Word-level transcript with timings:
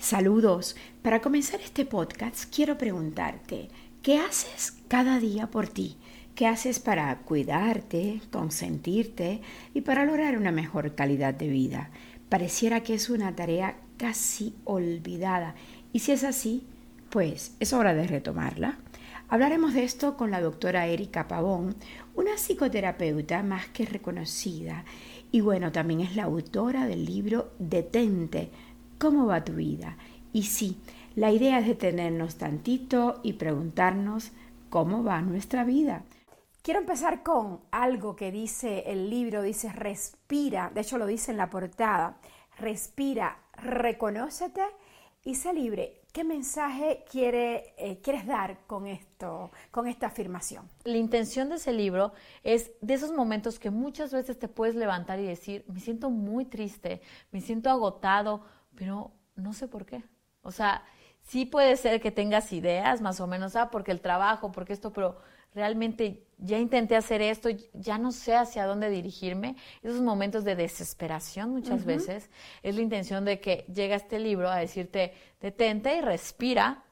Saludos. 0.00 0.76
Para 1.02 1.20
comenzar 1.20 1.60
este 1.60 1.84
podcast 1.84 2.46
quiero 2.52 2.78
preguntarte, 2.78 3.68
¿qué 4.02 4.16
haces 4.16 4.78
cada 4.88 5.20
día 5.20 5.48
por 5.48 5.68
ti? 5.68 5.98
¿Qué 6.34 6.46
haces 6.46 6.80
para 6.80 7.14
cuidarte, 7.18 8.22
consentirte 8.32 9.42
y 9.74 9.82
para 9.82 10.06
lograr 10.06 10.38
una 10.38 10.52
mejor 10.52 10.94
calidad 10.94 11.34
de 11.34 11.48
vida? 11.48 11.90
Pareciera 12.30 12.82
que 12.82 12.94
es 12.94 13.10
una 13.10 13.36
tarea 13.36 13.76
casi 13.98 14.54
olvidada 14.64 15.54
y 15.92 15.98
si 15.98 16.12
es 16.12 16.24
así, 16.24 16.64
pues 17.10 17.54
es 17.60 17.74
hora 17.74 17.92
de 17.92 18.06
retomarla. 18.06 18.78
Hablaremos 19.28 19.74
de 19.74 19.84
esto 19.84 20.16
con 20.16 20.30
la 20.30 20.40
doctora 20.40 20.86
Erika 20.86 21.28
Pavón, 21.28 21.76
una 22.14 22.38
psicoterapeuta 22.38 23.42
más 23.42 23.66
que 23.68 23.84
reconocida 23.84 24.86
y 25.30 25.42
bueno, 25.42 25.72
también 25.72 26.00
es 26.00 26.16
la 26.16 26.24
autora 26.24 26.86
del 26.86 27.04
libro 27.04 27.52
Detente 27.58 28.50
¿Cómo 29.00 29.24
va 29.24 29.42
tu 29.42 29.54
vida? 29.54 29.96
Y 30.30 30.42
sí, 30.42 30.78
la 31.14 31.32
idea 31.32 31.58
es 31.58 31.66
detenernos 31.66 32.36
tantito 32.36 33.20
y 33.22 33.32
preguntarnos 33.32 34.30
cómo 34.68 35.02
va 35.02 35.22
nuestra 35.22 35.64
vida. 35.64 36.04
Quiero 36.60 36.80
empezar 36.80 37.22
con 37.22 37.60
algo 37.70 38.14
que 38.14 38.30
dice 38.30 38.84
el 38.88 39.08
libro, 39.08 39.40
dice 39.40 39.72
respira, 39.72 40.70
de 40.74 40.82
hecho 40.82 40.98
lo 40.98 41.06
dice 41.06 41.30
en 41.30 41.38
la 41.38 41.48
portada, 41.48 42.18
respira, 42.58 43.38
reconócete 43.54 44.60
y 45.24 45.36
sé 45.36 45.54
libre. 45.54 46.02
¿Qué 46.12 46.22
mensaje 46.22 47.04
quiere, 47.10 47.72
eh, 47.78 48.00
quieres 48.02 48.26
dar 48.26 48.66
con 48.66 48.86
esto, 48.86 49.50
con 49.70 49.86
esta 49.86 50.08
afirmación? 50.08 50.68
La 50.84 50.98
intención 50.98 51.48
de 51.48 51.54
ese 51.54 51.72
libro 51.72 52.12
es 52.42 52.72
de 52.82 52.94
esos 52.94 53.12
momentos 53.12 53.58
que 53.58 53.70
muchas 53.70 54.12
veces 54.12 54.38
te 54.38 54.48
puedes 54.48 54.74
levantar 54.74 55.20
y 55.20 55.26
decir, 55.26 55.64
me 55.68 55.80
siento 55.80 56.10
muy 56.10 56.44
triste, 56.44 57.00
me 57.30 57.40
siento 57.40 57.70
agotado, 57.70 58.44
pero 58.80 59.12
no 59.36 59.52
sé 59.52 59.68
por 59.68 59.84
qué. 59.84 60.02
O 60.40 60.50
sea, 60.50 60.82
sí 61.20 61.44
puede 61.44 61.76
ser 61.76 62.00
que 62.00 62.10
tengas 62.10 62.50
ideas 62.50 63.02
más 63.02 63.20
o 63.20 63.26
menos, 63.26 63.54
ah, 63.54 63.70
porque 63.70 63.92
el 63.92 64.00
trabajo, 64.00 64.52
porque 64.52 64.72
esto, 64.72 64.90
pero 64.90 65.18
realmente 65.54 66.24
ya 66.38 66.58
intenté 66.58 66.96
hacer 66.96 67.20
esto, 67.20 67.50
ya 67.74 67.98
no 67.98 68.10
sé 68.10 68.34
hacia 68.34 68.64
dónde 68.64 68.88
dirigirme. 68.88 69.56
Esos 69.82 70.00
momentos 70.00 70.44
de 70.44 70.56
desesperación 70.56 71.50
muchas 71.50 71.84
veces 71.84 72.30
es 72.62 72.74
la 72.74 72.80
intención 72.80 73.26
de 73.26 73.38
que 73.38 73.66
llega 73.70 73.96
este 73.96 74.18
libro 74.18 74.48
a 74.48 74.56
decirte, 74.56 75.12
detente 75.42 75.98
y 75.98 76.00
respira, 76.00 76.82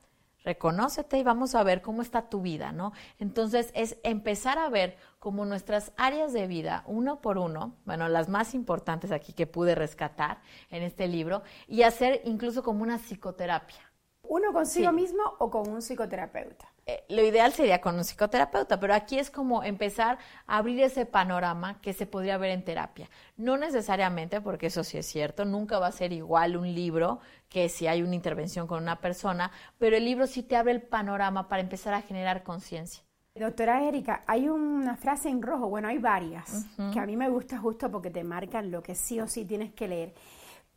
reconócete 0.44 1.18
y 1.18 1.22
vamos 1.22 1.54
a 1.54 1.62
ver 1.62 1.82
cómo 1.82 2.02
está 2.02 2.28
tu 2.28 2.40
vida, 2.40 2.72
¿no? 2.72 2.92
Entonces 3.18 3.70
es 3.74 3.98
empezar 4.02 4.58
a 4.58 4.68
ver 4.68 4.96
como 5.18 5.44
nuestras 5.44 5.92
áreas 5.96 6.32
de 6.32 6.46
vida, 6.46 6.84
uno 6.86 7.20
por 7.20 7.38
uno, 7.38 7.74
bueno, 7.84 8.08
las 8.08 8.28
más 8.28 8.54
importantes 8.54 9.10
aquí 9.10 9.32
que 9.32 9.46
pude 9.46 9.74
rescatar 9.74 10.40
en 10.70 10.82
este 10.82 11.08
libro, 11.08 11.42
y 11.66 11.82
hacer 11.82 12.22
incluso 12.24 12.62
como 12.62 12.82
una 12.82 12.98
psicoterapia. 12.98 13.87
¿Uno 14.28 14.52
consigo 14.52 14.92
mismo 14.92 15.22
o 15.38 15.50
con 15.50 15.68
un 15.68 15.80
psicoterapeuta? 15.80 16.66
Eh, 16.84 17.02
lo 17.08 17.22
ideal 17.22 17.52
sería 17.52 17.80
con 17.80 17.96
un 17.96 18.04
psicoterapeuta, 18.04 18.78
pero 18.78 18.92
aquí 18.92 19.18
es 19.18 19.30
como 19.30 19.62
empezar 19.62 20.18
a 20.46 20.58
abrir 20.58 20.80
ese 20.82 21.06
panorama 21.06 21.80
que 21.80 21.94
se 21.94 22.06
podría 22.06 22.36
ver 22.36 22.50
en 22.50 22.62
terapia. 22.62 23.08
No 23.38 23.56
necesariamente, 23.56 24.42
porque 24.42 24.66
eso 24.66 24.84
sí 24.84 24.98
es 24.98 25.06
cierto, 25.06 25.46
nunca 25.46 25.78
va 25.78 25.86
a 25.86 25.92
ser 25.92 26.12
igual 26.12 26.56
un 26.56 26.74
libro 26.74 27.20
que 27.48 27.70
si 27.70 27.86
hay 27.86 28.02
una 28.02 28.14
intervención 28.14 28.66
con 28.66 28.82
una 28.82 29.00
persona, 29.00 29.50
pero 29.78 29.96
el 29.96 30.04
libro 30.04 30.26
sí 30.26 30.42
te 30.42 30.56
abre 30.56 30.72
el 30.72 30.82
panorama 30.82 31.48
para 31.48 31.62
empezar 31.62 31.94
a 31.94 32.02
generar 32.02 32.42
conciencia. 32.42 33.02
Doctora 33.34 33.84
Erika, 33.84 34.24
hay 34.26 34.48
una 34.48 34.96
frase 34.96 35.28
en 35.28 35.42
rojo, 35.42 35.68
bueno, 35.68 35.88
hay 35.88 35.98
varias, 35.98 36.66
que 36.92 36.98
a 36.98 37.06
mí 37.06 37.16
me 37.16 37.30
gusta 37.30 37.58
justo 37.58 37.90
porque 37.90 38.10
te 38.10 38.24
marcan 38.24 38.70
lo 38.70 38.82
que 38.82 38.94
sí 38.94 39.20
o 39.20 39.28
sí 39.28 39.44
tienes 39.44 39.72
que 39.72 39.88
leer. 39.88 40.14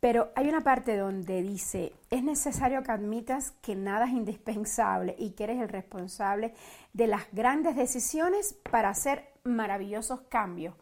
Pero 0.02 0.32
hay 0.34 0.48
una 0.48 0.62
parte 0.62 0.96
donde 0.96 1.42
dice, 1.42 1.92
es 2.10 2.24
necesario 2.24 2.82
que 2.82 2.90
admitas 2.90 3.52
que 3.62 3.76
nada 3.76 4.06
es 4.06 4.10
indispensable 4.10 5.14
y 5.16 5.30
que 5.30 5.44
eres 5.44 5.60
el 5.60 5.68
responsable 5.68 6.54
de 6.92 7.06
las 7.06 7.30
grandes 7.30 7.76
decisiones 7.76 8.58
para 8.68 8.88
hacer 8.88 9.32
maravillosos 9.44 10.22
cambios 10.22 10.74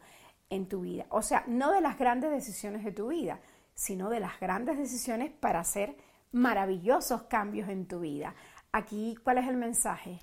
en 0.49 0.67
tu 0.67 0.81
vida. 0.81 1.05
O 1.09 1.21
sea, 1.21 1.43
no 1.45 1.71
de 1.71 1.81
las 1.81 1.99
grandes 1.99 2.31
decisiones 2.31 2.83
de 2.83 2.93
tu 2.93 3.09
vida, 3.09 3.39
sino 3.75 4.09
de 4.09 4.21
las 4.21 4.39
grandes 4.39 4.79
decisiones 4.79 5.31
para 5.31 5.59
hacer 5.59 5.95
maravillosos 6.31 7.21
cambios 7.25 7.69
en 7.69 7.87
tu 7.87 7.99
vida. 7.99 8.33
Aquí, 8.71 9.15
¿cuál 9.23 9.37
es 9.37 9.47
el 9.47 9.55
mensaje? 9.55 10.19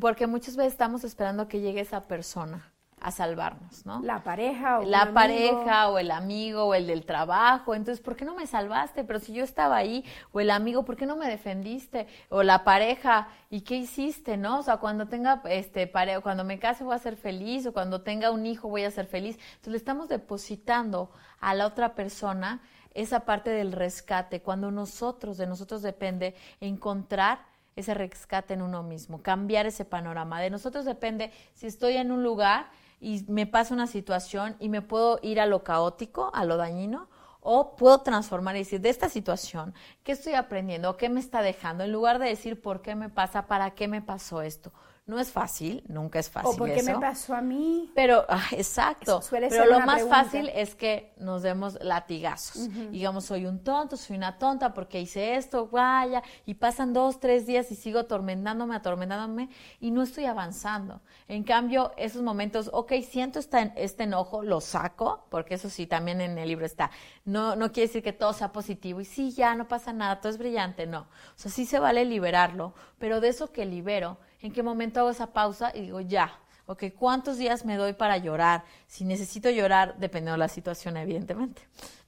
Porque 0.00 0.26
muchas 0.26 0.56
veces 0.56 0.72
estamos 0.72 1.04
esperando 1.04 1.46
que 1.46 1.60
llegue 1.60 1.82
esa 1.82 2.08
persona 2.08 2.73
a 3.04 3.10
salvarnos, 3.10 3.84
¿no? 3.84 4.00
La 4.02 4.24
pareja 4.24 4.78
o 4.78 4.82
la 4.82 5.12
pareja 5.12 5.90
o 5.90 5.98
el 5.98 6.10
amigo 6.10 6.64
o 6.64 6.74
el 6.74 6.86
del 6.86 7.04
trabajo. 7.04 7.74
Entonces, 7.74 8.02
¿por 8.02 8.16
qué 8.16 8.24
no 8.24 8.34
me 8.34 8.46
salvaste? 8.46 9.04
Pero 9.04 9.18
si 9.18 9.34
yo 9.34 9.44
estaba 9.44 9.76
ahí 9.76 10.06
o 10.32 10.40
el 10.40 10.50
amigo, 10.50 10.86
¿por 10.86 10.96
qué 10.96 11.04
no 11.04 11.14
me 11.14 11.28
defendiste? 11.28 12.06
O 12.30 12.42
la 12.42 12.64
pareja, 12.64 13.28
¿y 13.50 13.60
qué 13.60 13.76
hiciste, 13.76 14.38
no? 14.38 14.60
O 14.60 14.62
sea, 14.62 14.78
cuando 14.78 15.06
tenga 15.06 15.42
este 15.50 15.86
pareja, 15.86 16.22
cuando 16.22 16.44
me 16.44 16.58
case 16.58 16.82
voy 16.82 16.94
a 16.94 16.98
ser 16.98 17.16
feliz 17.16 17.66
o 17.66 17.74
cuando 17.74 18.00
tenga 18.00 18.30
un 18.30 18.46
hijo 18.46 18.70
voy 18.70 18.84
a 18.84 18.90
ser 18.90 19.04
feliz. 19.04 19.36
Entonces, 19.36 19.72
le 19.72 19.76
estamos 19.76 20.08
depositando 20.08 21.10
a 21.40 21.52
la 21.52 21.66
otra 21.66 21.94
persona 21.94 22.62
esa 22.94 23.26
parte 23.26 23.50
del 23.50 23.72
rescate, 23.72 24.40
cuando 24.40 24.70
nosotros, 24.70 25.36
de 25.36 25.46
nosotros 25.46 25.82
depende 25.82 26.34
encontrar 26.58 27.40
ese 27.76 27.92
rescate 27.92 28.54
en 28.54 28.62
uno 28.62 28.82
mismo, 28.82 29.20
cambiar 29.20 29.66
ese 29.66 29.84
panorama. 29.84 30.40
De 30.40 30.48
nosotros 30.48 30.86
depende 30.86 31.32
si 31.52 31.66
estoy 31.66 31.98
en 31.98 32.12
un 32.12 32.22
lugar 32.22 32.70
y 33.04 33.22
me 33.28 33.46
pasa 33.46 33.74
una 33.74 33.86
situación 33.86 34.56
y 34.58 34.70
me 34.70 34.80
puedo 34.80 35.18
ir 35.20 35.38
a 35.38 35.44
lo 35.44 35.62
caótico, 35.62 36.30
a 36.32 36.46
lo 36.46 36.56
dañino, 36.56 37.08
o 37.42 37.76
puedo 37.76 38.00
transformar 38.00 38.56
y 38.56 38.60
decir, 38.60 38.80
de 38.80 38.88
esta 38.88 39.10
situación, 39.10 39.74
¿qué 40.02 40.12
estoy 40.12 40.32
aprendiendo? 40.32 40.96
¿Qué 40.96 41.10
me 41.10 41.20
está 41.20 41.42
dejando? 41.42 41.84
En 41.84 41.92
lugar 41.92 42.18
de 42.18 42.28
decir, 42.28 42.62
¿por 42.62 42.80
qué 42.80 42.94
me 42.94 43.10
pasa? 43.10 43.46
¿Para 43.46 43.72
qué 43.72 43.88
me 43.88 44.00
pasó 44.00 44.40
esto? 44.40 44.72
No 45.06 45.18
es 45.18 45.30
fácil, 45.30 45.84
nunca 45.86 46.18
es 46.18 46.30
fácil. 46.30 46.52
O 46.54 46.56
porque 46.56 46.82
me 46.82 46.98
pasó 46.98 47.34
a 47.34 47.42
mí. 47.42 47.92
Pero, 47.94 48.24
ah, 48.26 48.46
exacto. 48.52 49.20
Pero 49.30 49.66
lo 49.66 49.80
más 49.80 50.08
fácil 50.08 50.50
es 50.54 50.74
que 50.74 51.12
nos 51.18 51.42
demos 51.42 51.76
latigazos. 51.82 52.70
Digamos, 52.90 53.26
soy 53.26 53.44
un 53.44 53.62
tonto, 53.62 53.98
soy 53.98 54.16
una 54.16 54.38
tonta 54.38 54.72
porque 54.72 55.02
hice 55.02 55.36
esto, 55.36 55.68
vaya, 55.68 56.22
y 56.46 56.54
pasan 56.54 56.94
dos, 56.94 57.20
tres 57.20 57.46
días 57.46 57.70
y 57.70 57.74
sigo 57.74 57.98
atormentándome, 57.98 58.76
atormentándome, 58.76 59.50
y 59.78 59.90
no 59.90 60.02
estoy 60.02 60.24
avanzando. 60.24 61.02
En 61.28 61.44
cambio, 61.44 61.92
esos 61.98 62.22
momentos, 62.22 62.70
ok, 62.72 62.94
siento 63.06 63.40
este, 63.40 63.74
este 63.76 64.04
enojo, 64.04 64.42
lo 64.42 64.62
saco, 64.62 65.26
porque 65.28 65.56
eso 65.56 65.68
sí, 65.68 65.86
también 65.86 66.22
en 66.22 66.38
el 66.38 66.48
libro 66.48 66.64
está. 66.64 66.90
No, 67.26 67.56
no 67.56 67.72
quiere 67.72 67.88
decir 67.88 68.02
que 68.02 68.14
todo 68.14 68.32
sea 68.32 68.52
positivo 68.52 69.02
y 69.02 69.04
sí, 69.04 69.32
ya 69.32 69.54
no 69.54 69.68
pasa 69.68 69.92
nada, 69.92 70.22
todo 70.22 70.32
es 70.32 70.38
brillante, 70.38 70.86
no. 70.86 71.00
O 71.00 71.36
sea, 71.36 71.50
sí 71.50 71.66
se 71.66 71.78
vale 71.78 72.06
liberarlo, 72.06 72.72
pero 72.98 73.20
de 73.20 73.28
eso 73.28 73.52
que 73.52 73.66
libero, 73.66 74.16
en 74.44 74.52
qué 74.52 74.62
momento 74.62 75.00
hago 75.00 75.08
esa 75.08 75.32
pausa 75.32 75.72
y 75.74 75.80
digo, 75.80 76.02
ya, 76.02 76.38
ok, 76.66 76.84
¿cuántos 76.98 77.38
días 77.38 77.64
me 77.64 77.76
doy 77.76 77.94
para 77.94 78.18
llorar? 78.18 78.64
Si 78.86 79.02
necesito 79.04 79.48
llorar, 79.48 79.96
dependiendo 79.96 80.32
de 80.32 80.38
la 80.38 80.48
situación, 80.48 80.98
evidentemente. 80.98 81.62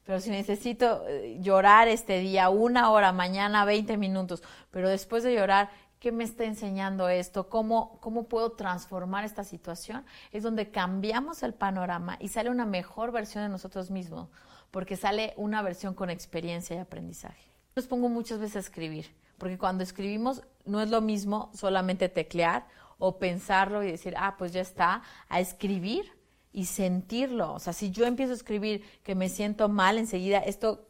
Pero 0.05 0.21
si 0.21 0.29
necesito 0.29 1.09
eh, 1.09 1.39
llorar 1.41 1.89
este 1.89 2.19
día, 2.19 2.51
una 2.51 2.91
hora, 2.91 3.11
mañana, 3.13 3.65
20 3.65 3.97
minutos, 3.97 4.43
pero 4.71 4.91
después 4.91 5.25
de 5.25 5.35
llorar, 5.35 5.71
¿qué 5.99 6.13
me 6.13 6.25
está 6.25 6.45
enseñando 6.45 7.09
esto? 7.09 7.49
¿Cómo, 7.49 7.99
¿Cómo 8.03 8.25
puedo 8.25 8.53
transformar 8.53 9.25
esta 9.25 9.43
situación? 9.43 10.05
Es 10.31 10.43
donde 10.43 10.71
cambiamos 10.71 11.43
el 11.43 11.55
panorama 11.55 12.19
y 12.21 12.29
sale 12.29 12.51
una 12.51 12.67
mejor 12.67 13.13
versión 13.13 13.45
de 13.45 13.49
nosotros 13.49 13.91
mismos, 13.91 14.29
porque 14.71 14.99
sale 14.99 15.33
una 15.39 15.63
versión 15.63 15.95
con 15.95 16.11
experiencia 16.11 16.77
y 16.77 16.81
aprendizaje. 16.81 17.46
Los 17.77 17.89
pongo 17.89 18.09
muchas 18.09 18.39
veces 18.39 18.57
a 18.57 18.61
escribir 18.61 19.07
porque 19.37 19.59
cuando 19.59 19.85
escribimos 19.85 20.41
no 20.65 20.81
es 20.81 20.89
lo 20.89 21.03
mismo 21.03 21.51
solamente 21.53 22.09
teclear 22.09 22.67
o 22.97 23.19
pensarlo 23.19 23.83
y 23.83 23.91
decir, 23.91 24.15
ah, 24.17 24.37
pues 24.39 24.55
ya 24.55 24.63
está, 24.63 25.03
a 25.29 25.41
escribir 25.41 26.11
y 26.55 26.65
sentirlo. 26.65 27.53
O 27.53 27.59
sea, 27.59 27.75
si 27.75 27.91
yo 27.91 28.07
empiezo 28.07 28.33
a 28.33 28.37
escribir 28.37 28.83
que 29.03 29.15
me 29.15 29.29
siento 29.29 29.69
mal, 29.69 29.99
enseguida 29.99 30.39
esto 30.39 30.89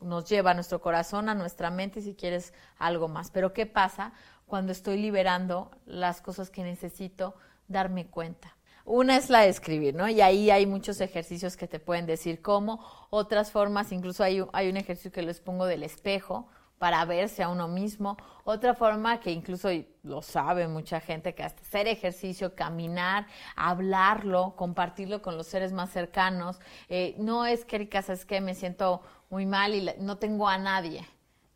nos 0.00 0.26
lleva 0.26 0.52
a 0.52 0.54
nuestro 0.54 0.80
corazón, 0.80 1.28
a 1.28 1.34
nuestra 1.34 1.68
mente, 1.68 2.00
si 2.00 2.14
quieres 2.14 2.54
algo 2.78 3.06
más. 3.06 3.30
Pero 3.30 3.52
¿qué 3.52 3.66
pasa 3.66 4.14
cuando 4.46 4.72
estoy 4.72 4.96
liberando 4.96 5.70
las 5.84 6.22
cosas 6.22 6.48
que 6.48 6.62
necesito 6.62 7.34
darme 7.68 8.06
cuenta? 8.06 8.56
Una 8.84 9.16
es 9.16 9.30
la 9.30 9.40
de 9.40 9.48
escribir, 9.48 9.94
¿no? 9.94 10.08
Y 10.08 10.20
ahí 10.20 10.50
hay 10.50 10.66
muchos 10.66 11.00
ejercicios 11.00 11.56
que 11.56 11.66
te 11.66 11.80
pueden 11.80 12.06
decir 12.06 12.42
cómo, 12.42 12.84
otras 13.10 13.50
formas, 13.50 13.92
incluso 13.92 14.22
hay, 14.22 14.44
hay 14.52 14.68
un 14.68 14.76
ejercicio 14.76 15.10
que 15.10 15.22
les 15.22 15.40
pongo 15.40 15.66
del 15.66 15.82
espejo, 15.82 16.48
para 16.78 17.04
verse 17.04 17.42
a 17.42 17.48
uno 17.48 17.68
mismo. 17.68 18.16
Otra 18.44 18.74
forma 18.74 19.20
que 19.20 19.30
incluso 19.30 19.70
lo 20.02 20.20
sabe 20.20 20.68
mucha 20.68 21.00
gente, 21.00 21.34
que 21.34 21.42
hasta 21.42 21.62
hacer 21.62 21.88
ejercicio, 21.88 22.54
caminar, 22.54 23.26
hablarlo, 23.56 24.54
compartirlo 24.56 25.22
con 25.22 25.36
los 25.36 25.46
seres 25.46 25.72
más 25.72 25.90
cercanos. 25.90 26.60
Eh, 26.88 27.14
no 27.18 27.46
es 27.46 27.64
que, 27.64 27.88
es 27.90 28.24
que 28.26 28.40
me 28.40 28.54
siento 28.54 29.00
muy 29.30 29.46
mal 29.46 29.74
y 29.74 29.90
no 29.98 30.18
tengo 30.18 30.46
a 30.46 30.58
nadie. 30.58 31.06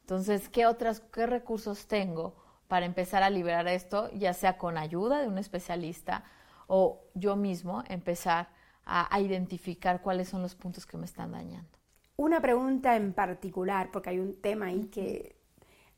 Entonces, 0.01 0.49
¿qué 0.49 0.65
otras, 0.65 1.01
qué 1.13 1.27
recursos 1.27 1.87
tengo 1.87 2.35
para 2.67 2.87
empezar 2.87 3.23
a 3.23 3.29
liberar 3.29 3.69
esto, 3.69 4.11
ya 4.13 4.33
sea 4.33 4.57
con 4.57 4.79
ayuda 4.79 5.21
de 5.21 5.29
un 5.29 5.39
especialista 5.39 6.25
o 6.69 7.03
yo 7.15 7.35
mismo 7.35 7.83
empezar 7.89 8.49
a 8.91 9.21
identificar 9.21 10.01
cuáles 10.01 10.29
son 10.31 10.41
los 10.41 10.55
puntos 10.55 10.87
que 10.87 10.97
me 10.97 11.05
están 11.05 11.33
dañando? 11.33 11.79
Una 12.21 12.41
pregunta 12.41 12.97
en 12.97 13.13
particular, 13.13 13.91
porque 13.93 14.11
hay 14.11 14.19
un 14.19 14.41
tema 14.41 14.67
ahí 14.67 14.87
que 14.87 15.37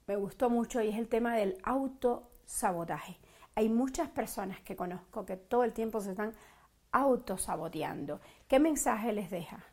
me 0.07 0.17
gustó 0.17 0.51
mucho 0.51 0.83
y 0.83 0.89
es 0.89 0.99
el 0.99 1.09
tema 1.09 1.35
del 1.35 1.57
autosabotaje. 1.63 3.17
Hay 3.55 3.71
muchas 3.71 4.11
personas 4.11 4.61
que 4.61 4.77
conozco 4.77 5.25
que 5.25 5.37
todo 5.37 5.65
el 5.65 5.73
tiempo 5.73 6.01
se 6.01 6.11
están 6.11 6.35
autosaboteando. 6.93 8.21
¿Qué 8.49 8.59
mensaje 8.59 9.13
les 9.13 9.31
deja? 9.31 9.65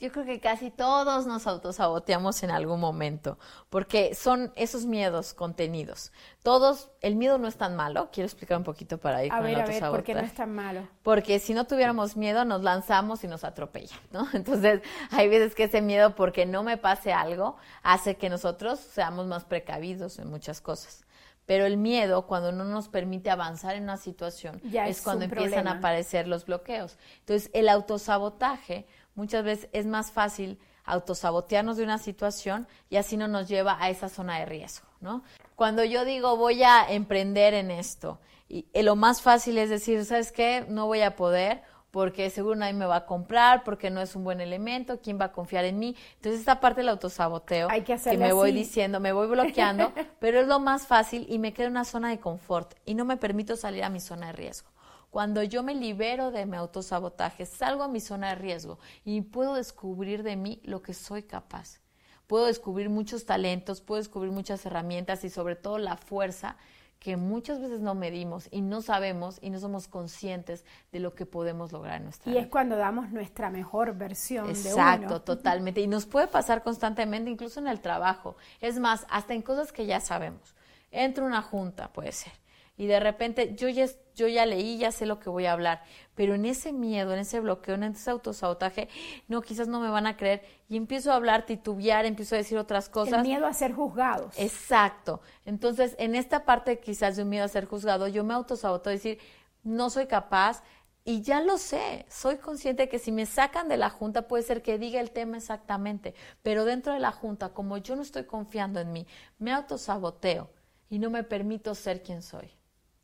Yo 0.00 0.12
creo 0.12 0.24
que 0.24 0.38
casi 0.38 0.70
todos 0.70 1.26
nos 1.26 1.48
autosaboteamos 1.48 2.44
en 2.44 2.52
algún 2.52 2.78
momento, 2.78 3.36
porque 3.68 4.14
son 4.14 4.52
esos 4.54 4.86
miedos 4.86 5.34
contenidos. 5.34 6.12
Todos, 6.44 6.88
el 7.00 7.16
miedo 7.16 7.36
no 7.38 7.48
es 7.48 7.56
tan 7.56 7.74
malo. 7.74 8.08
Quiero 8.12 8.26
explicar 8.26 8.58
un 8.58 8.62
poquito 8.62 8.98
para 8.98 9.24
ir 9.24 9.32
a 9.32 9.38
con 9.38 9.46
ver, 9.46 9.54
el 9.54 9.60
A 9.60 9.66
ver, 9.66 9.90
¿por 9.90 10.04
qué 10.04 10.14
no 10.14 10.20
es 10.20 10.34
tan 10.34 10.54
malo? 10.54 10.86
Porque 11.02 11.40
si 11.40 11.52
no 11.52 11.66
tuviéramos 11.66 12.16
miedo, 12.16 12.44
nos 12.44 12.62
lanzamos 12.62 13.24
y 13.24 13.26
nos 13.26 13.42
atropellan, 13.42 13.98
¿no? 14.12 14.28
Entonces, 14.34 14.82
hay 15.10 15.28
veces 15.28 15.56
que 15.56 15.64
ese 15.64 15.82
miedo, 15.82 16.14
porque 16.14 16.46
no 16.46 16.62
me 16.62 16.76
pase 16.76 17.12
algo, 17.12 17.56
hace 17.82 18.16
que 18.16 18.30
nosotros 18.30 18.78
seamos 18.78 19.26
más 19.26 19.44
precavidos 19.46 20.20
en 20.20 20.30
muchas 20.30 20.60
cosas 20.60 21.04
pero 21.48 21.64
el 21.64 21.78
miedo, 21.78 22.26
cuando 22.26 22.52
no 22.52 22.62
nos 22.64 22.90
permite 22.90 23.30
avanzar 23.30 23.74
en 23.74 23.84
una 23.84 23.96
situación, 23.96 24.60
es, 24.70 25.00
cuando 25.00 25.24
empiezan 25.24 25.66
a 25.66 25.78
aparecer 25.78 26.28
los 26.28 26.44
bloqueos. 26.44 26.98
Entonces, 27.20 27.50
el 27.54 27.70
autosabotaje 27.70 28.86
muchas 29.18 29.44
veces 29.44 29.68
es 29.72 29.84
más 29.84 30.12
fácil 30.12 30.58
autosabotearnos 30.84 31.76
de 31.76 31.82
una 31.82 31.98
situación 31.98 32.66
y 32.88 32.96
así 32.96 33.16
no 33.16 33.26
nos 33.26 33.48
lleva 33.48 33.76
a 33.78 33.90
esa 33.90 34.08
zona 34.08 34.38
de 34.38 34.46
riesgo, 34.46 34.86
¿no? 35.00 35.22
Cuando 35.56 35.84
yo 35.84 36.04
digo 36.04 36.36
voy 36.36 36.62
a 36.62 36.88
emprender 36.88 37.52
en 37.52 37.72
esto, 37.72 38.20
y, 38.48 38.64
eh, 38.72 38.82
lo 38.82 38.94
más 38.96 39.20
fácil 39.20 39.58
es 39.58 39.68
decir, 39.70 40.04
¿sabes 40.04 40.32
qué? 40.32 40.64
No 40.68 40.86
voy 40.86 41.02
a 41.02 41.16
poder 41.16 41.62
porque 41.90 42.30
seguro 42.30 42.54
nadie 42.54 42.74
me 42.74 42.86
va 42.86 42.96
a 42.96 43.06
comprar, 43.06 43.64
porque 43.64 43.90
no 43.90 44.00
es 44.00 44.14
un 44.14 44.22
buen 44.22 44.40
elemento, 44.40 45.00
¿quién 45.00 45.18
va 45.20 45.26
a 45.26 45.32
confiar 45.32 45.64
en 45.64 45.80
mí? 45.80 45.96
Entonces 46.14 46.40
esta 46.40 46.60
parte 46.60 46.82
del 46.82 46.90
autosaboteo 46.90 47.68
Hay 47.70 47.82
que, 47.82 47.96
que 47.96 48.16
me 48.16 48.32
voy 48.32 48.52
diciendo, 48.52 49.00
me 49.00 49.12
voy 49.12 49.26
bloqueando, 49.26 49.92
pero 50.20 50.40
es 50.40 50.46
lo 50.46 50.60
más 50.60 50.86
fácil 50.86 51.26
y 51.28 51.40
me 51.40 51.52
quedo 51.52 51.66
en 51.66 51.72
una 51.72 51.84
zona 51.84 52.10
de 52.10 52.20
confort 52.20 52.74
y 52.84 52.94
no 52.94 53.04
me 53.04 53.16
permito 53.16 53.56
salir 53.56 53.82
a 53.82 53.90
mi 53.90 53.98
zona 53.98 54.28
de 54.28 54.32
riesgo. 54.34 54.70
Cuando 55.10 55.42
yo 55.42 55.62
me 55.62 55.74
libero 55.74 56.30
de 56.30 56.44
mi 56.44 56.56
autosabotaje, 56.56 57.46
salgo 57.46 57.82
a 57.82 57.88
mi 57.88 58.00
zona 58.00 58.30
de 58.30 58.34
riesgo 58.34 58.78
y 59.04 59.22
puedo 59.22 59.54
descubrir 59.54 60.22
de 60.22 60.36
mí 60.36 60.60
lo 60.64 60.82
que 60.82 60.92
soy 60.92 61.22
capaz. 61.22 61.80
Puedo 62.26 62.44
descubrir 62.44 62.90
muchos 62.90 63.24
talentos, 63.24 63.80
puedo 63.80 63.98
descubrir 64.00 64.32
muchas 64.32 64.64
herramientas 64.66 65.24
y 65.24 65.30
sobre 65.30 65.56
todo 65.56 65.78
la 65.78 65.96
fuerza 65.96 66.56
que 66.98 67.16
muchas 67.16 67.60
veces 67.60 67.80
no 67.80 67.94
medimos 67.94 68.48
y 68.50 68.60
no 68.60 68.82
sabemos 68.82 69.38
y 69.40 69.50
no 69.50 69.60
somos 69.60 69.88
conscientes 69.88 70.64
de 70.92 71.00
lo 71.00 71.14
que 71.14 71.24
podemos 71.24 71.72
lograr 71.72 71.98
en 71.98 72.04
nuestra 72.04 72.30
vida. 72.30 72.40
Y 72.40 72.44
es 72.44 72.50
cuando 72.50 72.76
damos 72.76 73.10
nuestra 73.10 73.48
mejor 73.50 73.94
versión 73.94 74.50
Exacto, 74.50 75.00
de 75.00 75.06
uno. 75.06 75.22
totalmente. 75.22 75.80
Y 75.80 75.86
nos 75.86 76.06
puede 76.06 76.26
pasar 76.26 76.62
constantemente, 76.62 77.30
incluso 77.30 77.60
en 77.60 77.68
el 77.68 77.80
trabajo. 77.80 78.36
Es 78.60 78.78
más, 78.78 79.06
hasta 79.08 79.32
en 79.32 79.42
cosas 79.42 79.72
que 79.72 79.86
ya 79.86 80.00
sabemos. 80.00 80.54
Entro 80.90 81.24
a 81.24 81.28
una 81.28 81.40
junta, 81.40 81.92
puede 81.92 82.12
ser 82.12 82.32
y 82.78 82.86
de 82.86 83.00
repente 83.00 83.54
yo 83.56 83.68
ya, 83.68 83.86
yo 84.14 84.28
ya 84.28 84.46
leí, 84.46 84.78
ya 84.78 84.92
sé 84.92 85.04
lo 85.04 85.18
que 85.18 85.28
voy 85.28 85.44
a 85.46 85.52
hablar, 85.52 85.82
pero 86.14 86.34
en 86.34 86.46
ese 86.46 86.72
miedo, 86.72 87.12
en 87.12 87.18
ese 87.18 87.40
bloqueo, 87.40 87.74
en 87.74 87.82
ese 87.82 88.10
autosabotaje, 88.10 88.88
no, 89.26 89.42
quizás 89.42 89.68
no 89.68 89.80
me 89.80 89.90
van 89.90 90.06
a 90.06 90.16
creer 90.16 90.42
y 90.68 90.76
empiezo 90.76 91.12
a 91.12 91.16
hablar, 91.16 91.44
titubear, 91.44 92.06
empiezo 92.06 92.36
a 92.36 92.38
decir 92.38 92.56
otras 92.56 92.88
cosas. 92.88 93.18
El 93.18 93.22
miedo 93.22 93.46
a 93.46 93.52
ser 93.52 93.72
juzgados. 93.72 94.32
Exacto. 94.38 95.20
Entonces, 95.44 95.96
en 95.98 96.14
esta 96.14 96.44
parte 96.44 96.78
quizás 96.78 97.16
de 97.16 97.24
un 97.24 97.28
miedo 97.28 97.44
a 97.44 97.48
ser 97.48 97.66
juzgado, 97.66 98.06
yo 98.06 98.22
me 98.22 98.32
autosaboto 98.32 98.88
a 98.88 98.92
decir, 98.92 99.18
no 99.64 99.90
soy 99.90 100.06
capaz, 100.06 100.62
y 101.04 101.22
ya 101.22 101.40
lo 101.40 101.56
sé, 101.56 102.04
soy 102.08 102.36
consciente 102.36 102.82
de 102.82 102.88
que 102.90 102.98
si 102.98 103.12
me 103.12 103.24
sacan 103.24 103.66
de 103.68 103.78
la 103.78 103.88
junta 103.88 104.28
puede 104.28 104.42
ser 104.42 104.60
que 104.60 104.78
diga 104.78 105.00
el 105.00 105.10
tema 105.10 105.38
exactamente, 105.38 106.14
pero 106.42 106.64
dentro 106.64 106.92
de 106.92 107.00
la 107.00 107.12
junta, 107.12 107.48
como 107.48 107.78
yo 107.78 107.96
no 107.96 108.02
estoy 108.02 108.24
confiando 108.24 108.78
en 108.78 108.92
mí, 108.92 109.06
me 109.38 109.52
autosaboteo 109.52 110.50
y 110.90 110.98
no 110.98 111.08
me 111.08 111.24
permito 111.24 111.74
ser 111.74 112.02
quien 112.02 112.20
soy. 112.20 112.57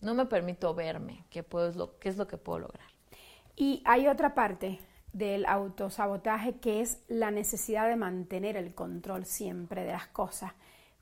No 0.04 0.14
me 0.14 0.26
permito 0.26 0.74
verme, 0.74 1.24
qué, 1.30 1.42
puedo, 1.42 1.98
qué 1.98 2.10
es 2.10 2.18
lo 2.18 2.26
que 2.26 2.36
puedo 2.36 2.58
lograr. 2.60 2.86
Y 3.56 3.82
hay 3.86 4.06
otra 4.06 4.34
parte 4.34 4.78
del 5.14 5.46
autosabotaje 5.46 6.58
que 6.58 6.82
es 6.82 6.98
la 7.08 7.30
necesidad 7.30 7.88
de 7.88 7.96
mantener 7.96 8.56
el 8.56 8.74
control 8.74 9.24
siempre 9.24 9.82
de 9.82 9.92
las 9.92 10.06
cosas. 10.08 10.52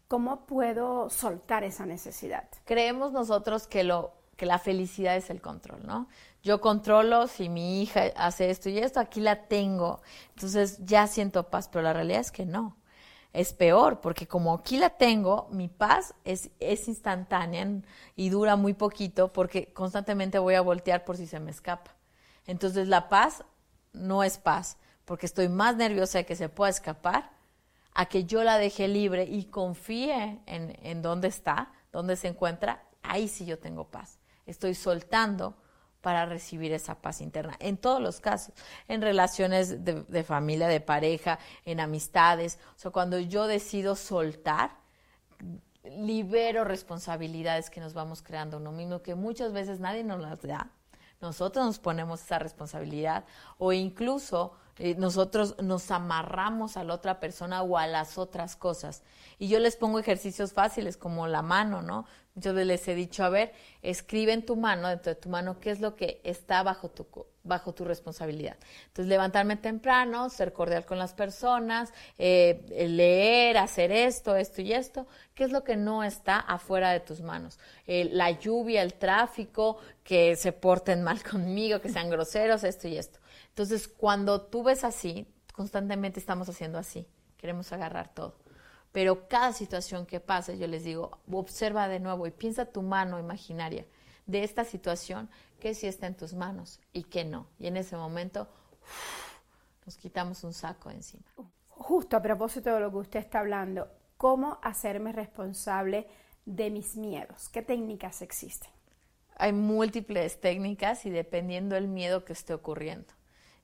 ¿Cómo 0.07 0.47
puedo 0.47 1.11
soltar 1.11 1.65
esa 1.65 1.85
necesidad? 1.85 2.49
Creemos 2.65 3.13
nosotros 3.13 3.67
que 3.67 3.83
lo 3.83 4.13
que 4.37 4.47
la 4.47 4.59
felicidad 4.59 5.17
es 5.17 5.31
el 5.31 5.41
control, 5.41 5.87
¿no? 5.87 6.09
Yo 6.43 6.61
controlo 6.61 7.27
si 7.27 7.49
mi 7.49 7.83
hija 7.83 8.05
hace 8.17 8.51
esto 8.51 8.69
y 8.69 8.79
esto, 8.79 9.01
aquí 9.01 9.21
la 9.21 9.47
tengo. 9.47 10.01
Entonces 10.35 10.79
ya 10.85 11.07
siento 11.07 11.51
paz, 11.51 11.69
pero 11.69 11.83
la 11.83 11.93
realidad 11.93 12.21
es 12.21 12.33
que 12.33 12.47
no 12.47 12.77
es 13.33 13.53
peor, 13.53 14.01
porque 14.01 14.27
como 14.27 14.53
aquí 14.55 14.77
la 14.77 14.91
tengo, 14.91 15.49
mi 15.51 15.69
paz 15.69 16.15
es, 16.25 16.51
es 16.61 16.87
instantánea 16.89 17.67
y 18.15 18.29
dura 18.29 18.57
muy 18.57 18.75
poquito 18.75 19.33
porque 19.33 19.73
constantemente 19.73 20.39
voy 20.39 20.55
a 20.55 20.61
voltear 20.61 21.05
por 21.05 21.17
si 21.17 21.27
se 21.27 21.41
me 21.41 21.51
escapa. 21.51 21.95
Entonces 22.47 22.89
la 22.89 23.09
paz 23.09 23.45
no 23.93 24.23
es 24.23 24.39
paz, 24.39 24.77
porque 25.05 25.27
estoy 25.27 25.49
más 25.49 25.77
nerviosa 25.77 26.19
de 26.19 26.27
que 26.27 26.37
se 26.37 26.49
pueda 26.49 26.71
escapar 26.71 27.31
a 27.95 28.07
que 28.07 28.25
yo 28.25 28.43
la 28.43 28.59
deje 28.59 28.89
libre 28.89 29.25
y 29.25 29.45
confíe 29.45 30.41
en, 30.47 30.79
en 30.83 31.03
dónde 31.03 31.29
está, 31.29 31.73
dónde 31.93 32.17
se 32.17 32.29
encuentra, 32.29 32.85
ahí 33.03 33.29
sí 33.29 33.45
yo 33.45 33.59
tengo 33.59 33.85
paz. 33.85 34.19
Estoy 34.47 34.75
soltando 34.75 35.55
para 36.03 36.27
recibir 36.27 36.73
esa 36.73 36.97
paz 36.97 37.21
interna. 37.21 37.57
En 37.61 37.77
todos 37.79 38.03
los 38.03 38.21
casos, 38.21 38.53
en 38.89 39.01
relaciones 39.01 39.85
de, 39.85 40.25
familia, 40.25 40.69
de 40.69 40.81
pareja, 40.81 41.39
en 41.65 41.81
amistades. 41.81 42.59
O 42.77 42.79
sea, 42.79 42.91
cuando 42.91 43.19
yo 43.19 43.47
decido 43.47 43.97
soltar, 43.97 44.73
libero 45.85 46.65
responsabilidades 46.65 47.71
que 47.71 47.81
nos 47.81 47.95
vamos 47.95 48.21
creando 48.21 48.59
uno 48.59 48.73
mismo, 48.73 49.03
que 49.03 49.15
muchas 49.15 49.53
veces 49.53 49.81
nadie 49.81 50.05
nos 50.05 50.21
las 50.21 50.43
da. 50.43 50.71
Nosotros 51.21 51.65
nos 51.65 51.79
ponemos 51.79 52.21
esa 52.21 52.41
responsabilidad 52.41 53.25
o 53.59 53.73
incluso 53.73 54.55
eh, 54.79 54.95
nosotros 54.97 55.57
nos 55.63 55.91
amarramos 55.91 56.77
a 56.77 56.85
la 56.85 56.95
otra 56.95 57.21
persona 57.21 57.63
o 57.63 57.77
a 57.77 57.87
las 57.87 58.19
otras 58.19 58.57
cosas. 58.57 59.03
Y 59.39 59.49
yo 59.49 59.59
les 59.59 59.77
pongo 59.77 59.99
ejercicios 59.99 60.53
fáciles 60.53 60.97
como 60.97 61.27
la 61.27 61.43
mano, 61.43 61.83
¿no? 61.83 62.07
Veces 62.35 62.67
les 62.67 62.89
he 62.89 62.95
dicho, 62.95 63.25
a 63.25 63.29
ver, 63.29 63.53
escribe 63.83 64.33
en 64.33 64.47
tu 64.47 64.57
mano, 64.57 64.89
dentro 64.89 65.15
de 65.15 65.21
tu 65.21 65.29
mano, 65.29 65.61
qué 65.61 65.71
es 65.71 65.81
lo 65.81 65.95
que 65.95 66.23
está 66.25 66.63
bajo 66.63 66.89
tu, 66.89 67.07
bajo 67.43 67.75
tu 67.75 67.85
responsabilidad. 67.85 68.57
Entonces, 68.87 69.07
levantarme 69.07 69.57
temprano, 69.57 70.31
ser 70.31 70.55
cordial 70.55 70.87
con 70.87 70.99
las 70.99 71.13
personas, 71.13 71.93
eh, 72.17 72.65
leer, 72.89 73.59
hacer 73.59 73.93
esto, 73.93 74.35
esto 74.35 74.63
y 74.63 74.73
esto. 74.73 75.07
¿Qué 75.35 75.45
es 75.45 75.53
lo 75.53 75.63
que 75.63 75.77
no 75.77 76.05
está 76.05 76.39
afuera 76.39 76.91
de 76.93 77.01
tus 77.01 77.21
manos? 77.21 77.59
Eh, 77.87 78.09
la 78.11 78.31
lluvia, 78.31 78.81
el 78.81 78.95
tráfico, 78.95 79.77
que 80.03 80.35
se 80.37 80.53
porten 80.53 81.03
mal 81.03 81.23
conmigo, 81.31 81.83
que 81.83 81.91
sean 81.91 82.09
groseros, 82.09 82.65
esto 82.65 82.89
y 82.89 82.97
esto. 82.97 83.19
Entonces, 83.53 83.87
cuando 83.87 84.41
tú 84.41 84.63
ves 84.63 84.83
así, 84.83 85.31
constantemente 85.53 86.19
estamos 86.19 86.49
haciendo 86.49 86.79
así, 86.79 87.07
queremos 87.37 87.71
agarrar 87.71 88.09
todo. 88.15 88.39
Pero 88.93 89.29
cada 89.29 89.53
situación 89.53 90.07
que 90.07 90.21
pase, 90.21 90.57
yo 90.57 90.67
les 90.67 90.85
digo, 90.85 91.19
observa 91.31 91.87
de 91.87 92.01
nuevo 92.01 92.27
y 92.27 92.31
piensa 92.31 92.65
tu 92.65 92.81
mano 92.81 93.19
imaginaria 93.19 93.85
de 94.27 94.43
esta 94.43 94.65
situación, 94.65 95.29
que 95.61 95.75
sí 95.75 95.87
está 95.87 96.07
en 96.07 96.17
tus 96.17 96.33
manos 96.33 96.81
y 96.95 97.05
que 97.05 97.25
no. 97.25 97.47
Y 97.59 97.67
en 97.67 97.77
ese 97.77 97.97
momento 97.97 98.49
nos 99.85 99.97
quitamos 99.99 100.45
un 100.45 100.55
saco 100.55 100.91
encima. 100.91 101.25
Justo 101.69 102.17
a 102.17 102.23
propósito 102.23 102.73
de 102.73 102.81
lo 102.81 102.91
que 102.91 102.97
usted 102.97 103.21
está 103.21 103.41
hablando, 103.41 103.91
¿cómo 104.17 104.59
hacerme 104.63 105.13
responsable 105.13 106.07
de 106.47 106.71
mis 106.71 106.97
miedos? 106.97 107.51
¿Qué 107.51 107.61
técnicas 107.61 108.23
existen? 108.23 108.71
Hay 109.37 109.53
múltiples 109.53 110.41
técnicas 110.41 111.05
y 111.05 111.11
dependiendo 111.11 111.75
del 111.75 111.89
miedo 111.89 112.25
que 112.25 112.33
esté 112.33 112.55
ocurriendo. 112.55 113.13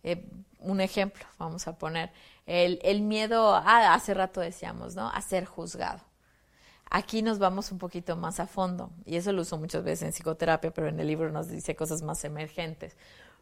Eh, 0.03 0.25
un 0.61 0.81
ejemplo, 0.81 1.25
vamos 1.39 1.69
a 1.69 1.79
poner, 1.79 2.11
el, 2.47 3.03
miedo, 3.03 3.55
ah, 3.55 3.95
hace 3.95 4.15
rato 4.15 4.41
decíamos, 4.41 4.95
¿no? 4.95 5.09
A 5.09 5.21
ser 5.21 5.45
juzgado. 5.45 6.01
Aquí 6.91 7.21
nos 7.21 7.39
vamos 7.39 7.71
un 7.71 7.79
poquito 7.79 8.17
más 8.17 8.41
a 8.41 8.47
fondo, 8.47 8.91
y 9.05 9.17
eso 9.17 9.33
lo 9.33 9.43
uso 9.43 9.59
muchas 9.59 9.85
veces 9.85 10.03
en 10.05 10.13
psicoterapia, 10.13 10.73
pero 10.73 10.89
en 10.89 10.99
el 10.99 11.07
libro 11.07 11.31
nos 11.31 11.49
dice 11.49 11.77
cosas 11.77 12.03
más 12.03 12.25
emergentes. 12.25 12.97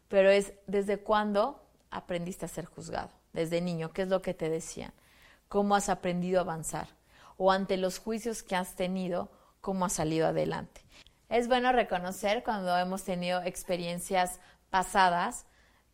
Pero 0.09 0.29
es, 0.29 0.53
¿desde 0.67 0.99
cuándo 0.99 1.63
aprendiste 1.89 2.45
a 2.45 2.49
ser 2.49 2.65
juzgado? 2.65 3.09
Desde 3.33 3.61
niño, 3.61 3.91
¿qué 3.93 4.01
es 4.01 4.09
lo 4.09 4.21
que 4.21 4.33
te 4.33 4.49
decían? 4.49 4.93
¿Cómo 5.47 5.75
has 5.75 5.89
aprendido 5.89 6.39
a 6.39 6.43
avanzar? 6.43 6.89
O 7.37 7.51
ante 7.51 7.77
los 7.77 7.99
juicios 7.99 8.43
que 8.43 8.55
has 8.55 8.75
tenido, 8.75 9.29
¿cómo 9.61 9.85
has 9.85 9.93
salido 9.93 10.27
adelante? 10.27 10.81
Es 11.29 11.47
bueno 11.47 11.71
reconocer 11.71 12.43
cuando 12.43 12.75
hemos 12.77 13.03
tenido 13.03 13.41
experiencias 13.43 14.39
pasadas 14.69 15.45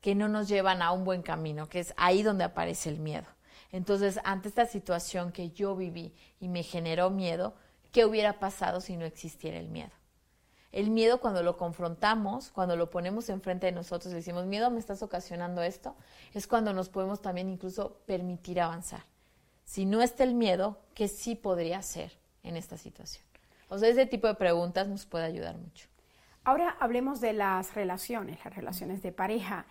que 0.04 0.14
no 0.14 0.28
nos 0.28 0.48
llevan 0.48 0.84
a 0.84 0.92
un 0.92 1.04
buen 1.04 1.24
camino, 1.24 1.68
que 1.68 1.80
es 1.80 1.96
ahí 1.98 2.22
donde 2.22 2.44
aparece 2.44 2.90
el 2.90 3.00
miedo. 3.00 3.26
Entonces, 3.72 4.20
ante 4.24 4.50
esta 4.50 4.68
situación 4.68 5.32
que 5.32 5.50
yo 5.50 5.76
viví 5.76 6.14
y 6.40 6.48
me 6.48 6.62
generó 6.62 7.10
miedo, 7.10 7.56
¿qué 7.92 8.06
hubiera 8.06 8.38
pasado 8.40 8.82
si 8.82 8.96
no 8.96 9.06
existiera 9.06 9.58
el 9.58 9.70
miedo? 9.70 9.90
El 10.72 10.92
miedo 10.92 11.20
cuando 11.20 11.42
lo 11.42 11.58
confrontamos, 11.58 12.52
cuando 12.52 12.76
lo 12.76 12.92
ponemos 12.92 13.30
enfrente 13.30 13.66
de 13.66 13.72
nosotros 13.72 14.14
y 14.14 14.18
decimos, 14.18 14.46
miedo, 14.46 14.70
me 14.70 14.80
estás 14.80 15.02
ocasionando 15.02 15.64
esto, 15.64 15.96
es 16.36 16.46
cuando 16.46 16.72
nos 16.72 16.90
podemos 16.90 17.20
también 17.20 17.50
incluso 17.50 17.98
permitir 18.06 18.62
avanzar. 18.62 19.02
Si 19.66 19.86
no 19.86 20.04
está 20.04 20.24
el 20.24 20.36
miedo, 20.36 20.78
¿qué 20.94 21.08
sí 21.08 21.34
podría 21.34 21.82
ser? 21.82 22.12
en 22.44 22.58
esta 22.58 22.78
situación? 22.78 23.24
O 23.70 23.78
sea, 23.78 23.90
ese 23.90 24.06
tipo 24.06 24.28
de 24.28 24.36
preguntas 24.36 24.88
nos 24.88 25.06
puede 25.06 25.26
ayudar 25.26 25.58
mucho. 25.58 25.88
Ahora 26.44 26.76
hablemos 26.80 27.22
de 27.22 27.34
las 27.34 27.74
relaciones, 27.74 28.44
las 28.44 28.56
relaciones 28.56 29.02
de 29.02 29.12
pareja. 29.12 29.66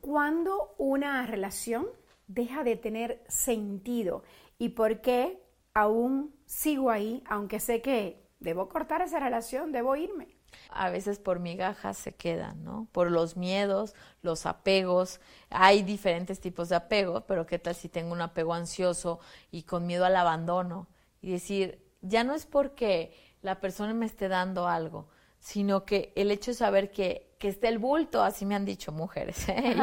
¿Cuándo 0.00 0.74
una 0.78 1.26
relación 1.26 1.86
deja 2.26 2.64
de 2.64 2.76
tener 2.76 3.24
sentido 3.28 4.22
y 4.58 4.70
por 4.70 5.00
qué 5.00 5.42
aún 5.74 6.34
sigo 6.46 6.90
ahí, 6.90 7.22
aunque 7.26 7.60
sé 7.60 7.82
que 7.82 8.26
debo 8.40 8.68
cortar 8.68 9.02
esa 9.02 9.20
relación, 9.20 9.72
debo 9.72 9.96
irme? 9.96 10.38
A 10.70 10.90
veces 10.90 11.18
por 11.18 11.40
migajas 11.40 11.96
se 11.96 12.14
quedan, 12.14 12.64
¿no? 12.64 12.88
Por 12.92 13.10
los 13.10 13.36
miedos, 13.36 13.94
los 14.22 14.46
apegos. 14.46 15.20
Hay 15.50 15.82
diferentes 15.82 16.40
tipos 16.40 16.68
de 16.68 16.76
apego, 16.76 17.26
pero 17.26 17.46
¿qué 17.46 17.58
tal 17.58 17.74
si 17.74 17.88
tengo 17.88 18.12
un 18.12 18.22
apego 18.22 18.54
ansioso 18.54 19.20
y 19.50 19.62
con 19.64 19.86
miedo 19.86 20.04
al 20.04 20.16
abandono? 20.16 20.88
Y 21.20 21.32
decir, 21.32 21.84
ya 22.00 22.24
no 22.24 22.34
es 22.34 22.46
porque 22.46 23.12
la 23.42 23.60
persona 23.60 23.94
me 23.94 24.06
esté 24.06 24.28
dando 24.28 24.68
algo, 24.68 25.08
sino 25.38 25.84
que 25.84 26.12
el 26.16 26.30
hecho 26.30 26.50
de 26.50 26.56
saber 26.56 26.90
que, 26.90 27.27
que 27.38 27.48
esté 27.48 27.68
el 27.68 27.78
bulto, 27.78 28.22
así 28.22 28.44
me 28.44 28.54
han 28.54 28.64
dicho 28.64 28.92
mujeres, 28.92 29.48
¿eh? 29.48 29.76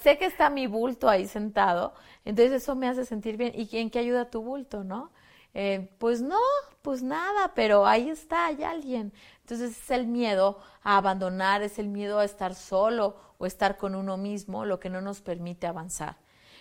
sé 0.00 0.18
que 0.18 0.26
está 0.26 0.50
mi 0.50 0.66
bulto 0.66 1.08
ahí 1.08 1.26
sentado, 1.26 1.94
entonces 2.24 2.62
eso 2.62 2.76
me 2.76 2.88
hace 2.88 3.04
sentir 3.04 3.36
bien. 3.36 3.52
¿Y 3.54 3.68
en 3.76 3.90
qué 3.90 3.98
ayuda 3.98 4.30
tu 4.30 4.42
bulto, 4.42 4.84
no? 4.84 5.10
Eh, 5.54 5.90
pues 5.98 6.20
no, 6.20 6.38
pues 6.82 7.02
nada, 7.02 7.52
pero 7.54 7.86
ahí 7.86 8.10
está, 8.10 8.46
hay 8.46 8.62
alguien. 8.62 9.12
Entonces 9.40 9.78
es 9.78 9.90
el 9.90 10.06
miedo 10.06 10.58
a 10.82 10.98
abandonar, 10.98 11.62
es 11.62 11.78
el 11.78 11.88
miedo 11.88 12.18
a 12.18 12.24
estar 12.24 12.54
solo 12.54 13.16
o 13.38 13.46
estar 13.46 13.76
con 13.76 13.94
uno 13.94 14.16
mismo 14.16 14.64
lo 14.64 14.78
que 14.78 14.90
no 14.90 15.00
nos 15.00 15.20
permite 15.20 15.66
avanzar. 15.66 16.16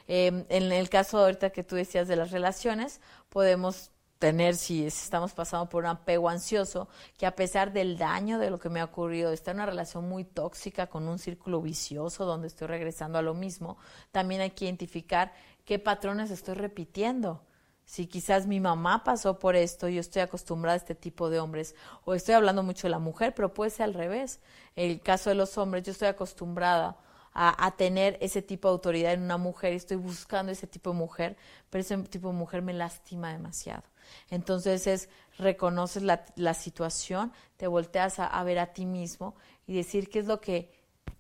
Eh, 0.08 0.46
en 0.50 0.72
el 0.72 0.90
caso 0.90 1.20
ahorita 1.20 1.50
que 1.50 1.64
tú 1.64 1.76
decías 1.76 2.08
de 2.08 2.16
las 2.16 2.32
relaciones, 2.32 3.02
podemos 3.30 3.92
tener, 4.20 4.56
si 4.56 4.86
estamos 4.86 5.34
pasando 5.34 5.70
por 5.70 5.84
un 5.84 5.90
apego 5.90 6.30
ansioso, 6.30 6.88
que 7.18 7.26
a 7.26 7.36
pesar 7.36 7.72
del 7.72 7.98
daño 7.98 8.40
de 8.40 8.50
lo 8.50 8.60
que 8.60 8.70
me 8.70 8.80
ha 8.80 8.86
ocurrido, 8.86 9.32
está 9.32 9.52
en 9.52 9.58
una 9.58 9.66
relación 9.66 10.08
muy 10.08 10.24
tóxica 10.24 10.88
con 10.88 11.08
un 11.08 11.20
círculo 11.20 11.62
vicioso 11.62 12.26
donde 12.26 12.48
estoy 12.48 12.68
regresando 12.68 13.18
a 13.18 13.22
lo 13.22 13.34
mismo, 13.34 13.78
también 14.12 14.42
hay 14.42 14.52
que 14.52 14.66
identificar 14.66 15.34
qué 15.66 15.80
patrones 15.80 16.32
estoy 16.32 16.56
repitiendo. 16.56 17.44
Si 17.86 18.08
quizás 18.08 18.48
mi 18.48 18.60
mamá 18.60 19.04
pasó 19.04 19.40
por 19.40 19.56
esto, 19.56 19.88
yo 19.88 20.02
estoy 20.02 20.22
acostumbrada 20.22 20.74
a 20.74 20.78
este 20.78 20.96
tipo 20.96 21.30
de 21.30 21.40
hombres, 21.40 21.74
o 22.04 22.14
estoy 22.14 22.36
hablando 22.36 22.64
mucho 22.64 22.88
de 22.88 22.92
la 22.92 23.00
mujer, 23.00 23.34
pero 23.34 23.54
puede 23.54 23.72
ser 23.72 23.86
al 23.86 23.94
revés. 23.94 24.42
El 24.76 25.00
caso 25.02 25.30
de 25.30 25.36
los 25.36 25.58
hombres, 25.58 25.84
yo 25.84 25.94
estoy 25.94 26.10
acostumbrada 26.10 26.98
a, 27.40 27.76
tener 27.78 28.18
ese 28.20 28.42
tipo 28.42 28.68
de 28.68 28.72
autoridad 28.72 29.14
en 29.14 29.22
una 29.22 29.38
mujer 29.38 29.74
y 29.74 29.76
estoy 29.76 29.98
buscando 29.98 30.52
ese 30.52 30.66
tipo 30.66 30.92
de 30.92 30.98
mujer, 30.98 31.38
pero 31.70 31.82
ese 31.82 31.96
tipo 32.00 32.30
de 32.30 32.34
mujer 32.34 32.64
me 32.64 32.74
lastima 32.74 33.32
demasiado. 33.32 33.84
Entonces 34.32 34.88
es, 34.88 35.10
reconoces 35.38 36.02
la, 36.02 36.54
situación, 36.56 37.32
te 37.58 37.68
volteas 37.68 38.18
a, 38.18 38.44
ver 38.44 38.58
a 38.58 38.74
ti 38.74 38.88
mismo 38.88 39.36
y 39.68 39.76
decir 39.76 40.10
qué 40.10 40.20
es 40.20 40.26
lo 40.26 40.42
que, 40.42 40.72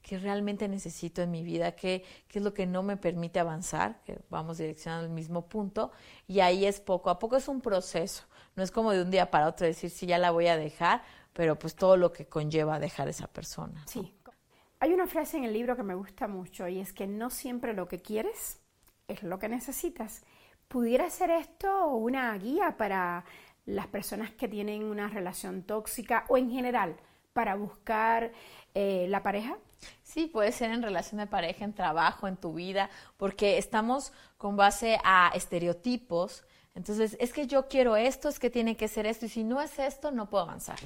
que 0.01 0.17
realmente 0.17 0.67
necesito 0.67 1.21
en 1.21 1.29
mi 1.29 1.43
vida, 1.43 1.73
qué, 1.73 2.03
qué 2.27 2.39
es 2.39 2.43
lo 2.43 2.51
que 2.51 2.65
no 2.65 2.81
me 2.81 2.97
permite 2.97 3.39
avanzar, 3.39 4.01
que 4.03 4.19
vamos 4.31 4.57
direccionando 4.57 5.05
al 5.05 5.13
mismo 5.13 5.47
punto, 5.47 5.91
y 6.27 6.39
ahí 6.39 6.65
es 6.65 6.79
poco 6.79 7.11
a 7.11 7.19
poco, 7.19 7.35
es 7.35 7.47
un 7.47 7.61
proceso, 7.61 8.23
no 8.55 8.63
es 8.63 8.71
como 8.71 8.91
de 8.91 9.03
un 9.03 9.11
día 9.11 9.29
para 9.29 9.47
otro 9.47 9.67
decir 9.67 9.91
si 9.91 10.07
ya 10.07 10.17
la 10.17 10.31
voy 10.31 10.47
a 10.47 10.57
dejar, 10.57 11.03
pero 11.33 11.59
pues 11.59 11.75
todo 11.75 11.95
lo 11.95 12.11
que 12.11 12.25
conlleva 12.25 12.79
dejar 12.79 13.07
esa 13.07 13.27
persona. 13.27 13.83
Sí. 13.85 14.16
Hay 14.79 14.93
una 14.93 15.07
frase 15.07 15.37
en 15.37 15.43
el 15.43 15.53
libro 15.53 15.75
que 15.75 15.81
me 15.81 15.95
gusta 15.95 16.27
mucho 16.27 16.67
y 16.67 16.79
es 16.79 16.93
que 16.93 17.07
no 17.07 17.31
siempre 17.31 17.73
lo 17.73 17.87
que 17.87 17.99
quieres 17.99 18.59
es 19.07 19.23
lo 19.23 19.39
que 19.39 19.49
necesitas. 19.49 20.21
¿Pudiera 20.67 21.09
ser 21.09 21.31
esto 21.31 21.87
una 21.87 22.37
guía 22.37 22.75
para 22.77 23.25
las 23.65 23.87
personas 23.87 24.31
que 24.31 24.47
tienen 24.47 24.83
una 24.83 25.07
relación 25.07 25.63
tóxica 25.63 26.25
o 26.27 26.37
en 26.37 26.51
general 26.51 26.95
para 27.33 27.55
buscar 27.55 28.31
eh, 28.75 29.07
la 29.09 29.23
pareja? 29.23 29.57
Sí, 30.03 30.27
puede 30.27 30.51
ser 30.51 30.69
en 30.69 30.83
relación 30.83 31.19
de 31.19 31.27
pareja, 31.27 31.65
en 31.65 31.73
trabajo, 31.73 32.27
en 32.27 32.37
tu 32.37 32.53
vida, 32.53 32.91
porque 33.17 33.57
estamos 33.57 34.13
con 34.37 34.57
base 34.57 34.99
a 35.03 35.31
estereotipos. 35.33 36.43
Entonces, 36.75 37.17
es 37.19 37.33
que 37.33 37.47
yo 37.47 37.67
quiero 37.67 37.95
esto, 37.95 38.29
es 38.29 38.39
que 38.39 38.51
tiene 38.51 38.77
que 38.77 38.87
ser 38.87 39.07
esto, 39.07 39.25
y 39.25 39.29
si 39.29 39.43
no 39.43 39.59
es 39.59 39.79
esto, 39.79 40.11
no 40.11 40.29
puedo 40.29 40.43
avanzar. 40.43 40.77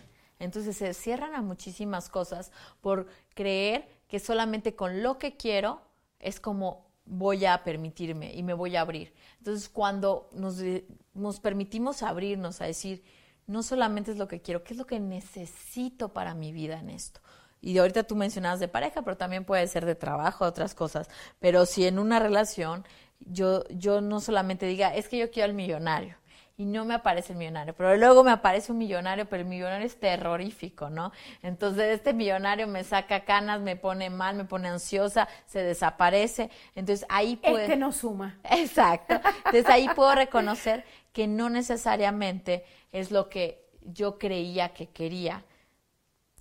Entonces 0.42 0.78
se 0.78 0.94
cierran 0.94 1.36
a 1.36 1.42
muchísimas 1.42 2.10
cosas 2.10 2.52
por 2.82 3.08
creer 3.34 3.88
que 4.08 4.20
solamente 4.20 4.76
con 4.76 5.02
lo 5.04 5.18
que 5.18 5.38
quiero 5.38 5.82
es 6.20 6.40
como 6.40 6.92
voy 7.06 7.46
a 7.46 7.64
permitirme 7.64 8.34
y 8.34 8.44
me 8.44 8.54
voy 8.54 8.76
a 8.76 8.82
abrir. 8.82 9.14
Entonces, 9.40 9.70
cuando 9.70 10.30
nos, 10.34 11.40
permitimos 11.40 12.04
abrirnos 12.04 12.62
a 12.62 12.66
decir, 12.66 13.04
no 13.48 13.64
solamente 13.64 14.12
es 14.12 14.18
lo 14.18 14.28
que 14.28 14.42
quiero, 14.42 14.64
¿qué 14.64 14.74
es 14.74 14.78
lo 14.78 14.86
que 14.86 15.00
necesito 15.00 16.14
para 16.14 16.34
mi 16.34 16.52
vida 16.54 16.80
en 16.80 16.90
esto? 16.90 17.20
Y 17.60 17.78
ahorita 17.78 18.04
tú 18.04 18.16
mencionabas 18.16 18.60
de 18.60 18.68
pareja, 18.68 19.04
pero 19.04 19.18
también 19.18 19.46
puede 19.46 19.68
ser 19.68 19.86
de 19.86 19.96
trabajo, 19.96 20.46
otras 20.46 20.74
cosas. 20.74 21.10
Pero 21.40 21.66
si 21.66 21.86
en 21.86 22.00
una 22.00 22.20
relación 22.20 22.86
yo, 23.20 23.68
yo 23.70 24.02
no 24.02 24.20
solamente 24.20 24.66
diga, 24.66 24.96
es 24.96 25.08
que 25.08 25.18
yo 25.18 25.30
quiero 25.30 25.50
al 25.50 25.54
millonario, 25.54 26.16
y 26.58 26.66
no 26.66 26.86
me 26.86 26.94
aparece 26.94 27.34
el 27.34 27.40
millonario. 27.40 27.74
Pero 27.74 27.96
luego 27.98 28.24
me 28.24 28.32
aparece 28.32 28.72
un 28.72 28.78
millonario, 28.78 29.26
pero 29.26 29.42
el 29.42 29.48
millonario 29.48 29.86
es 29.86 30.00
terrorífico, 30.00 30.90
¿no? 30.90 31.12
Entonces 31.42 31.96
este 31.96 32.14
millonario 32.14 32.68
me 32.68 32.84
saca 32.84 33.26
canas, 33.26 33.62
me 33.62 33.76
pone 33.76 34.10
mal, 34.10 34.36
me 34.36 34.46
pone 34.46 34.68
ansiosa, 34.68 35.28
se 35.46 35.64
desaparece. 35.64 36.50
Entonces 36.76 37.06
ahí 37.10 37.36
puedo... 37.36 37.58
Este 37.58 37.78
no 37.78 37.92
suma. 37.92 38.38
Exacto. 38.52 39.16
Entonces 39.38 39.66
ahí 39.68 39.88
puedo 39.96 40.14
reconocer 40.14 40.86
que 41.14 41.28
no 41.28 41.50
necesariamente 41.50 42.66
es 42.92 43.12
lo 43.12 43.30
que 43.30 43.66
yo 43.84 44.18
creía 44.18 44.70
que 44.70 44.90
quería, 44.90 45.44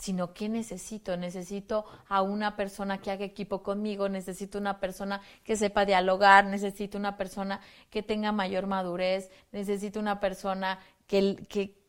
sino 0.00 0.32
que 0.32 0.48
necesito, 0.48 1.18
necesito 1.18 1.84
a 2.08 2.22
una 2.22 2.56
persona 2.56 3.02
que 3.02 3.10
haga 3.10 3.26
equipo 3.26 3.62
conmigo, 3.62 4.08
necesito 4.08 4.56
una 4.56 4.80
persona 4.80 5.20
que 5.44 5.56
sepa 5.56 5.84
dialogar, 5.84 6.46
necesito 6.46 6.96
una 6.96 7.18
persona 7.18 7.60
que 7.90 8.02
tenga 8.02 8.32
mayor 8.32 8.66
madurez, 8.66 9.30
necesito 9.52 10.00
una 10.00 10.18
persona 10.18 10.78
que, 11.06 11.36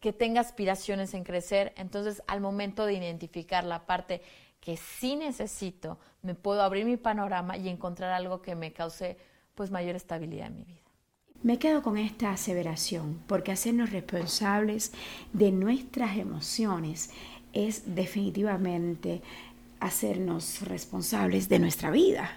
que, 0.02 0.12
tenga 0.12 0.42
aspiraciones 0.42 1.14
en 1.14 1.24
crecer. 1.24 1.74
Entonces, 1.78 2.22
al 2.28 2.42
momento 2.42 2.86
de 2.86 2.96
identificar 2.96 3.64
la 3.64 3.86
parte 3.86 4.22
que 4.60 4.76
sí 4.76 5.16
necesito, 5.16 5.98
me 6.22 6.36
puedo 6.36 6.64
abrir 6.64 6.84
mi 6.84 6.98
panorama 6.98 7.56
y 7.56 7.70
encontrar 7.70 8.12
algo 8.12 8.42
que 8.42 8.56
me 8.56 8.74
cause 8.74 9.18
pues 9.56 9.72
mayor 9.72 9.96
estabilidad 9.96 10.48
en 10.48 10.58
mi 10.58 10.64
vida. 10.66 10.82
Me 11.44 11.58
quedo 11.58 11.82
con 11.82 11.98
esta 11.98 12.32
aseveración 12.32 13.24
porque 13.26 13.52
hacernos 13.52 13.92
responsables 13.92 14.92
de 15.34 15.52
nuestras 15.52 16.18
emociones 16.18 17.10
es 17.54 17.96
definitivamente 17.96 19.22
hacernos 19.80 20.62
responsables 20.62 21.50
de 21.50 21.60
nuestra 21.60 21.92
vida. 21.92 22.30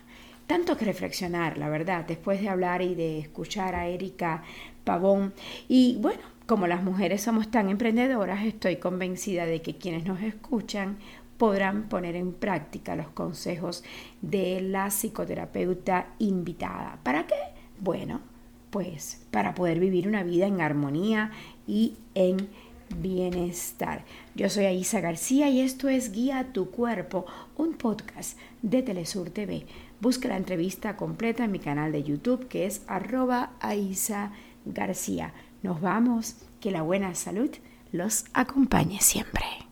Tanto 0.46 0.76
que 0.76 0.84
reflexionar, 0.84 1.56
la 1.56 1.68
verdad, 1.68 2.04
después 2.06 2.40
de 2.40 2.48
hablar 2.48 2.82
y 2.82 2.94
de 2.94 3.18
escuchar 3.18 3.74
a 3.74 3.86
Erika 3.86 4.42
Pavón. 4.84 5.32
Y 5.68 5.96
bueno, 6.00 6.20
como 6.46 6.66
las 6.66 6.82
mujeres 6.82 7.22
somos 7.22 7.50
tan 7.50 7.70
emprendedoras, 7.70 8.44
estoy 8.44 8.76
convencida 8.76 9.46
de 9.46 9.62
que 9.62 9.76
quienes 9.76 10.04
nos 10.04 10.20
escuchan 10.22 10.98
podrán 11.38 11.88
poner 11.88 12.16
en 12.16 12.32
práctica 12.32 12.94
los 12.94 13.08
consejos 13.08 13.82
de 14.20 14.60
la 14.60 14.90
psicoterapeuta 14.90 16.08
invitada. 16.18 16.98
¿Para 17.02 17.26
qué? 17.26 17.34
Bueno, 17.80 18.20
pues 18.70 19.24
para 19.30 19.54
poder 19.54 19.80
vivir 19.80 20.06
una 20.06 20.22
vida 20.22 20.46
en 20.46 20.60
armonía 20.60 21.30
y 21.66 21.94
en 22.14 22.48
bienestar. 22.98 24.04
Yo 24.34 24.48
soy 24.48 24.64
Aisa 24.64 25.00
García 25.00 25.48
y 25.48 25.60
esto 25.60 25.88
es 25.88 26.12
Guía 26.12 26.52
tu 26.52 26.70
Cuerpo, 26.70 27.26
un 27.56 27.74
podcast 27.74 28.38
de 28.62 28.82
Telesur 28.82 29.30
TV. 29.30 29.66
Busca 30.00 30.28
la 30.28 30.36
entrevista 30.36 30.96
completa 30.96 31.44
en 31.44 31.52
mi 31.52 31.58
canal 31.58 31.92
de 31.92 32.02
YouTube 32.02 32.48
que 32.48 32.66
es 32.66 32.82
arroba 32.86 33.52
Aisa 33.60 34.32
García. 34.64 35.32
Nos 35.62 35.80
vamos, 35.80 36.36
que 36.60 36.70
la 36.70 36.82
buena 36.82 37.14
salud 37.14 37.50
los 37.92 38.24
acompañe 38.32 39.00
siempre. 39.00 39.63